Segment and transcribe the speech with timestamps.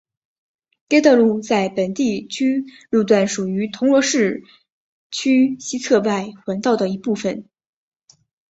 [0.87, 4.41] 该道路在本地区路段属于铜锣市
[5.11, 7.47] 区西侧外环道的一部分。